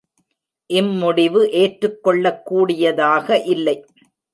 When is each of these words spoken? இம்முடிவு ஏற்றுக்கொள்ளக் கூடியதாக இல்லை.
இம்முடிவு 0.69 1.43
ஏற்றுக்கொள்ளக் 1.53 2.45
கூடியதாக 2.45 3.41
இல்லை. 3.45 3.77